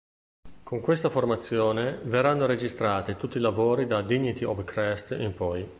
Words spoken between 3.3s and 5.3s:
i lavori da "Dignity of crest"